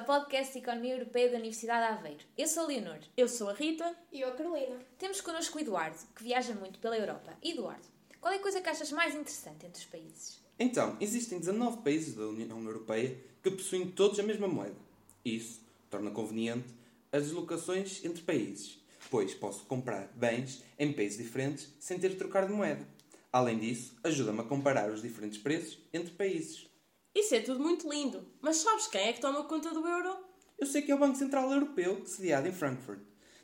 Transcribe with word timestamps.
podcast 0.00 0.52
de 0.52 0.58
Economia 0.58 0.94
Europeia 0.94 1.30
da 1.30 1.36
Universidade 1.38 1.86
de 1.86 1.98
Aveiro. 1.98 2.24
Eu 2.36 2.46
sou 2.46 2.64
a 2.64 2.66
Leonor. 2.66 2.98
Eu 3.16 3.28
sou 3.28 3.48
a 3.48 3.52
Rita. 3.52 3.94
E 4.10 4.20
eu 4.20 4.28
a 4.28 4.32
Carolina. 4.32 4.78
Temos 4.98 5.20
connosco 5.20 5.58
o 5.58 5.60
Eduardo, 5.60 5.98
que 6.14 6.24
viaja 6.24 6.54
muito 6.54 6.78
pela 6.78 6.96
Europa. 6.96 7.36
Eduardo, 7.42 7.86
qual 8.20 8.32
é 8.32 8.36
a 8.36 8.40
coisa 8.40 8.60
que 8.60 8.68
achas 8.68 8.90
mais 8.92 9.14
interessante 9.14 9.66
entre 9.66 9.80
os 9.80 9.86
países? 9.86 10.40
Então, 10.58 10.96
existem 11.00 11.38
19 11.38 11.82
países 11.82 12.14
da 12.14 12.26
União 12.26 12.62
Europeia 12.62 13.16
que 13.42 13.50
possuem 13.50 13.90
todos 13.90 14.18
a 14.18 14.22
mesma 14.22 14.48
moeda. 14.48 14.76
Isso 15.24 15.60
torna 15.90 16.10
conveniente 16.10 16.68
as 17.10 17.24
deslocações 17.24 18.04
entre 18.04 18.22
países, 18.22 18.78
pois 19.10 19.34
posso 19.34 19.64
comprar 19.66 20.10
bens 20.14 20.62
em 20.78 20.92
países 20.92 21.18
diferentes 21.18 21.68
sem 21.78 21.98
ter 21.98 22.10
de 22.10 22.16
trocar 22.16 22.46
de 22.46 22.52
moeda. 22.52 22.86
Além 23.32 23.58
disso, 23.58 23.96
ajuda-me 24.04 24.40
a 24.40 24.44
comparar 24.44 24.90
os 24.90 25.02
diferentes 25.02 25.38
preços 25.38 25.78
entre 25.92 26.12
países. 26.12 26.71
Isso 27.14 27.34
é 27.34 27.40
tudo 27.40 27.60
muito 27.60 27.86
lindo, 27.90 28.26
mas 28.40 28.56
sabes 28.56 28.86
quem 28.86 29.08
é 29.08 29.12
que 29.12 29.20
toma 29.20 29.44
conta 29.44 29.70
do 29.70 29.86
euro? 29.86 30.16
Eu 30.58 30.66
sei 30.66 30.80
que 30.80 30.90
é 30.90 30.94
o 30.94 30.98
Banco 30.98 31.18
Central 31.18 31.52
Europeu, 31.52 32.06
sediado 32.06 32.48
em 32.48 32.52
Frankfurt. 32.52 33.00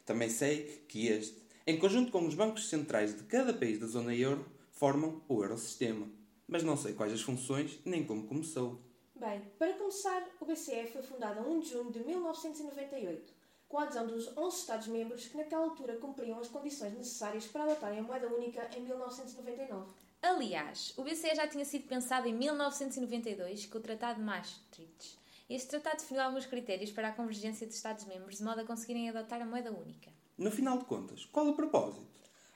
Também 0.06 0.30
sei 0.30 0.84
que 0.88 1.08
este, 1.08 1.36
em 1.66 1.78
conjunto 1.78 2.10
com 2.10 2.26
os 2.26 2.34
bancos 2.34 2.70
centrais 2.70 3.14
de 3.14 3.24
cada 3.24 3.52
país 3.52 3.78
da 3.78 3.86
zona 3.86 4.14
euro, 4.14 4.46
formam 4.70 5.22
o 5.28 5.42
Eurosistema. 5.42 6.08
Mas 6.46 6.62
não 6.62 6.78
sei 6.78 6.94
quais 6.94 7.12
as 7.12 7.20
funções 7.20 7.78
nem 7.84 8.06
como 8.06 8.26
começou. 8.26 8.80
Bem, 9.14 9.42
para 9.58 9.74
começar, 9.74 10.26
o 10.40 10.46
BCE 10.46 10.86
foi 10.86 11.02
fundado 11.02 11.40
a 11.40 11.42
1 11.42 11.60
de 11.60 11.68
junho 11.68 11.92
de 11.92 11.98
1998, 11.98 13.34
com 13.68 13.78
a 13.78 13.82
adesão 13.82 14.06
dos 14.06 14.34
11 14.34 14.56
Estados-membros 14.56 15.26
que 15.26 15.36
naquela 15.36 15.64
altura 15.64 15.96
cumpriam 15.96 16.38
as 16.38 16.48
condições 16.48 16.94
necessárias 16.94 17.46
para 17.46 17.64
adotarem 17.64 17.98
a 17.98 18.02
moeda 18.02 18.28
única 18.28 18.66
em 18.74 18.80
1999. 18.80 20.07
Aliás, 20.20 20.92
o 20.96 21.04
BCE 21.04 21.36
já 21.36 21.46
tinha 21.46 21.64
sido 21.64 21.86
pensado 21.86 22.26
em 22.26 22.34
1992 22.34 23.66
com 23.66 23.78
o 23.78 23.80
Tratado 23.80 24.18
de 24.18 24.24
Maastricht. 24.24 25.16
Este 25.48 25.68
tratado 25.68 25.98
definiu 25.98 26.22
alguns 26.22 26.44
critérios 26.44 26.90
para 26.90 27.08
a 27.08 27.12
convergência 27.12 27.66
de 27.66 27.72
Estados-membros 27.72 28.38
de 28.38 28.42
modo 28.42 28.60
a 28.60 28.64
conseguirem 28.64 29.08
adotar 29.08 29.40
a 29.40 29.46
moeda 29.46 29.70
única. 29.70 30.10
No 30.36 30.50
final 30.50 30.76
de 30.76 30.84
contas, 30.84 31.24
qual 31.26 31.46
o 31.46 31.54
propósito? 31.54 32.06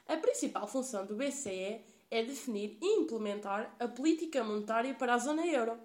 A 0.09 0.17
principal 0.17 0.67
função 0.67 1.07
do 1.07 1.15
BCE 1.15 1.81
é 2.11 2.23
definir 2.25 2.77
e 2.83 3.01
implementar 3.01 3.75
a 3.79 3.87
política 3.87 4.43
monetária 4.43 4.95
para 4.95 5.15
a 5.15 5.19
zona 5.19 5.47
euro. 5.47 5.79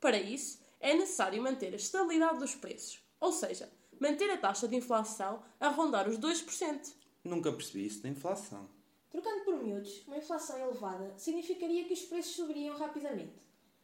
Para 0.00 0.18
isso, 0.18 0.60
é 0.80 0.94
necessário 0.94 1.42
manter 1.42 1.72
a 1.72 1.76
estabilidade 1.76 2.40
dos 2.40 2.56
preços, 2.56 3.00
ou 3.20 3.32
seja, 3.32 3.70
manter 4.00 4.30
a 4.30 4.36
taxa 4.36 4.66
de 4.66 4.76
inflação 4.76 5.42
a 5.60 5.68
rondar 5.68 6.08
os 6.08 6.18
2%. 6.18 6.92
Nunca 7.22 7.52
percebi 7.52 7.86
isso 7.86 8.02
da 8.02 8.08
inflação. 8.08 8.68
Trocando 9.10 9.44
por 9.44 9.59
miúdos, 9.70 10.02
uma 10.06 10.16
inflação 10.16 10.58
elevada 10.58 11.14
significaria 11.16 11.84
que 11.84 11.94
os 11.94 12.02
preços 12.02 12.34
subiriam 12.34 12.76
rapidamente. 12.76 13.40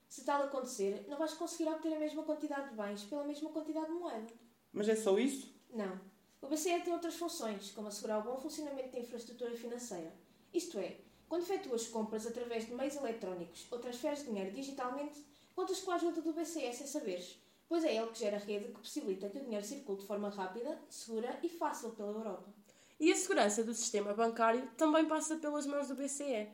Se 0.08 0.24
tal 0.24 0.42
acontecer, 0.42 1.04
não 1.08 1.16
vais 1.16 1.34
conseguir 1.34 1.68
obter 1.68 1.92
a 1.94 1.98
mesma 1.98 2.22
quantidade 2.22 2.70
de 2.70 2.76
bens 2.76 3.04
pela 3.04 3.24
mesma 3.24 3.50
quantidade 3.50 3.86
de 3.86 3.92
moeda. 3.92 4.32
Mas 4.72 4.88
é 4.88 4.96
só 4.96 5.18
isso? 5.18 5.54
Não. 5.72 6.00
O 6.40 6.48
BCE 6.48 6.80
tem 6.80 6.92
outras 6.92 7.14
funções, 7.14 7.70
como 7.70 7.88
assegurar 7.88 8.20
o 8.20 8.22
bom 8.22 8.38
funcionamento 8.38 8.92
da 8.92 9.00
infraestrutura 9.00 9.56
financeira. 9.56 10.12
Isto 10.52 10.78
é, 10.78 10.98
quando 11.28 11.42
efetuas 11.42 11.88
compras 11.88 12.26
através 12.26 12.66
de 12.66 12.74
meios 12.74 12.96
eletrónicos 12.96 13.66
ou 13.70 13.78
transferes 13.78 14.24
dinheiro 14.24 14.52
digitalmente, 14.52 15.24
contas 15.54 15.80
com 15.80 15.90
a 15.90 15.96
ajuda 15.96 16.20
do 16.20 16.32
BCE 16.32 16.72
sem 16.72 16.86
saberes, 16.86 17.38
pois 17.68 17.84
é 17.84 17.96
ele 17.96 18.08
que 18.08 18.18
gera 18.18 18.36
a 18.36 18.40
rede 18.40 18.66
que 18.66 18.80
possibilita 18.80 19.28
que 19.28 19.38
o 19.38 19.42
dinheiro 19.42 19.66
circule 19.66 19.98
de 19.98 20.06
forma 20.06 20.28
rápida, 20.28 20.78
segura 20.88 21.38
e 21.42 21.48
fácil 21.48 21.90
pela 21.90 22.12
Europa. 22.12 22.52
E 22.98 23.12
a 23.12 23.16
segurança 23.16 23.62
do 23.62 23.74
sistema 23.74 24.14
bancário 24.14 24.70
também 24.76 25.04
passa 25.06 25.36
pelas 25.36 25.66
mãos 25.66 25.88
do 25.88 25.94
BCE. 25.94 26.48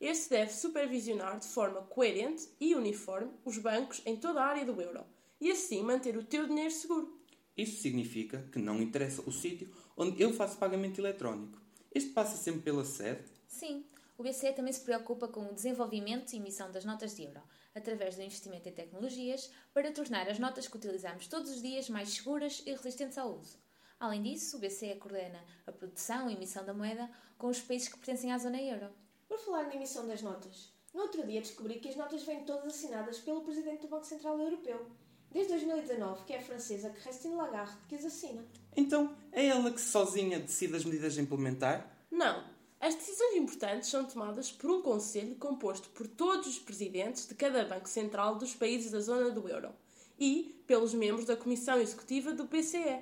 Este 0.00 0.30
deve 0.30 0.52
supervisionar 0.52 1.40
de 1.40 1.48
forma 1.48 1.82
coerente 1.82 2.48
e 2.60 2.74
uniforme 2.74 3.32
os 3.44 3.58
bancos 3.58 4.00
em 4.06 4.16
toda 4.16 4.40
a 4.40 4.46
área 4.46 4.64
do 4.64 4.80
euro 4.80 5.04
e 5.40 5.50
assim 5.50 5.82
manter 5.82 6.16
o 6.16 6.22
teu 6.22 6.46
dinheiro 6.46 6.70
seguro. 6.70 7.18
Isso 7.56 7.82
significa 7.82 8.48
que 8.52 8.58
não 8.58 8.80
interessa 8.80 9.22
o 9.26 9.32
sítio 9.32 9.68
onde 9.96 10.22
eu 10.22 10.32
faço 10.32 10.58
pagamento 10.58 11.00
eletrónico. 11.00 11.60
Este 11.92 12.10
passa 12.10 12.36
sempre 12.36 12.62
pela 12.62 12.84
sede? 12.84 13.24
Sim, 13.48 13.84
o 14.16 14.22
BCE 14.22 14.52
também 14.52 14.72
se 14.72 14.82
preocupa 14.82 15.26
com 15.26 15.46
o 15.46 15.54
desenvolvimento 15.54 16.32
e 16.32 16.36
emissão 16.36 16.70
das 16.70 16.84
notas 16.84 17.16
de 17.16 17.24
euro, 17.24 17.42
através 17.74 18.14
do 18.14 18.22
investimento 18.22 18.68
em 18.68 18.72
tecnologias, 18.72 19.50
para 19.74 19.90
tornar 19.90 20.28
as 20.28 20.38
notas 20.38 20.68
que 20.68 20.76
utilizamos 20.76 21.26
todos 21.26 21.50
os 21.50 21.62
dias 21.62 21.88
mais 21.88 22.10
seguras 22.10 22.62
e 22.64 22.70
resistentes 22.70 23.18
ao 23.18 23.36
uso. 23.36 23.58
Além 24.00 24.22
disso, 24.22 24.56
o 24.56 24.60
BCE 24.60 24.94
coordena 24.96 25.44
a 25.66 25.72
produção 25.72 26.30
e 26.30 26.34
emissão 26.34 26.64
da 26.64 26.72
moeda 26.72 27.10
com 27.36 27.48
os 27.48 27.60
países 27.60 27.88
que 27.88 27.98
pertencem 27.98 28.32
à 28.32 28.38
zona 28.38 28.60
euro. 28.62 28.90
Por 29.28 29.38
falar 29.38 29.64
na 29.64 29.74
emissão 29.74 30.06
das 30.06 30.22
notas, 30.22 30.72
no 30.94 31.02
outro 31.02 31.26
dia 31.26 31.40
descobri 31.40 31.80
que 31.80 31.88
as 31.88 31.96
notas 31.96 32.22
vêm 32.22 32.44
todas 32.44 32.74
assinadas 32.74 33.18
pelo 33.18 33.42
Presidente 33.42 33.82
do 33.82 33.88
Banco 33.88 34.06
Central 34.06 34.38
Europeu. 34.38 34.86
Desde 35.30 35.52
2019, 35.52 36.24
que 36.24 36.32
é 36.32 36.38
a 36.38 36.42
francesa 36.42 36.90
Christine 36.90 37.34
Lagarde 37.34 37.76
que 37.88 37.94
as 37.96 38.04
assina. 38.04 38.44
Então, 38.76 39.14
é 39.32 39.46
ela 39.46 39.70
que 39.70 39.80
sozinha 39.80 40.38
decide 40.38 40.76
as 40.76 40.84
medidas 40.84 41.18
a 41.18 41.20
implementar? 41.20 42.06
Não. 42.10 42.44
As 42.80 42.94
decisões 42.94 43.36
importantes 43.36 43.90
são 43.90 44.04
tomadas 44.04 44.52
por 44.52 44.70
um 44.70 44.80
conselho 44.80 45.34
composto 45.34 45.88
por 45.90 46.06
todos 46.06 46.46
os 46.46 46.58
presidentes 46.58 47.26
de 47.26 47.34
cada 47.34 47.64
Banco 47.64 47.88
Central 47.88 48.36
dos 48.36 48.54
países 48.54 48.92
da 48.92 49.00
zona 49.00 49.30
do 49.30 49.48
euro 49.48 49.74
e 50.18 50.62
pelos 50.66 50.94
membros 50.94 51.24
da 51.24 51.36
Comissão 51.36 51.78
Executiva 51.78 52.32
do 52.32 52.44
BCE. 52.44 53.00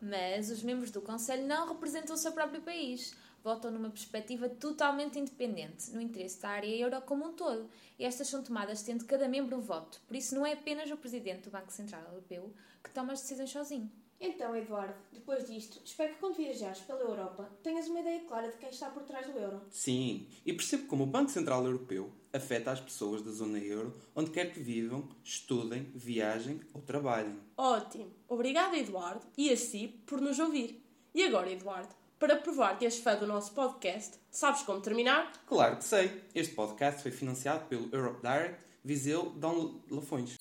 Mas 0.00 0.50
os 0.50 0.62
membros 0.62 0.90
do 0.90 1.00
Conselho 1.00 1.46
não 1.46 1.68
representam 1.68 2.14
o 2.14 2.18
seu 2.18 2.32
próprio 2.32 2.62
país. 2.62 3.14
Votam 3.42 3.70
numa 3.70 3.90
perspectiva 3.90 4.48
totalmente 4.48 5.18
independente, 5.18 5.90
no 5.92 6.00
interesse 6.00 6.40
da 6.40 6.50
área 6.50 6.66
euro 6.66 7.00
como 7.02 7.26
um 7.26 7.32
todo. 7.32 7.70
E 7.98 8.04
estas 8.04 8.28
são 8.28 8.42
tomadas 8.42 8.82
tendo 8.82 9.04
cada 9.04 9.28
membro 9.28 9.56
um 9.56 9.60
voto. 9.60 10.00
Por 10.06 10.16
isso, 10.16 10.34
não 10.34 10.44
é 10.44 10.52
apenas 10.52 10.90
o 10.90 10.96
Presidente 10.96 11.42
do 11.42 11.50
Banco 11.50 11.72
Central 11.72 12.02
Europeu 12.04 12.52
que 12.82 12.90
toma 12.90 13.12
as 13.12 13.20
decisões 13.20 13.50
sozinho. 13.50 13.90
Então, 14.20 14.54
Eduardo, 14.54 14.94
depois 15.10 15.46
disto, 15.46 15.80
espero 15.82 16.12
que 16.12 16.20
quando 16.20 16.36
viajares 16.36 16.80
pela 16.80 17.00
Europa 17.00 17.50
tenhas 17.62 17.88
uma 17.88 18.00
ideia 18.00 18.20
clara 18.20 18.50
de 18.50 18.58
quem 18.58 18.68
está 18.68 18.90
por 18.90 19.02
trás 19.04 19.26
do 19.26 19.38
euro. 19.38 19.62
Sim, 19.70 20.26
e 20.44 20.52
percebo 20.52 20.86
como 20.86 21.04
o 21.04 21.06
Banco 21.06 21.30
Central 21.30 21.64
Europeu 21.64 22.12
afeta 22.30 22.70
as 22.70 22.80
pessoas 22.80 23.22
da 23.22 23.30
zona 23.30 23.58
euro 23.58 23.96
onde 24.14 24.30
quer 24.30 24.52
que 24.52 24.60
vivam, 24.60 25.08
estudem, 25.24 25.90
viajem 25.94 26.60
ou 26.74 26.82
trabalhem. 26.82 27.40
Ótimo! 27.56 28.12
Obrigada, 28.28 28.76
Eduardo, 28.76 29.26
e 29.38 29.50
a 29.50 29.56
si 29.56 29.88
por 30.04 30.20
nos 30.20 30.38
ouvir. 30.38 30.84
E 31.14 31.24
agora, 31.24 31.50
Eduardo, 31.50 31.94
para 32.18 32.36
provar 32.36 32.78
que 32.78 32.84
és 32.84 32.98
fã 32.98 33.16
do 33.16 33.26
nosso 33.26 33.54
podcast, 33.54 34.18
sabes 34.30 34.62
como 34.62 34.82
terminar? 34.82 35.32
Claro 35.46 35.78
que 35.78 35.84
sei! 35.84 36.22
Este 36.34 36.54
podcast 36.54 37.02
foi 37.02 37.10
financiado 37.10 37.64
pelo 37.68 37.88
Europe 37.90 38.20
Direct 38.20 38.62
Viseu 38.84 39.30
Dom 39.30 39.80
Lafões. 39.90 40.36